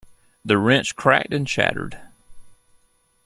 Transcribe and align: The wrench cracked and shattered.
The 0.43 0.57
wrench 0.57 0.95
cracked 0.95 1.31
and 1.31 1.47
shattered. 1.47 2.01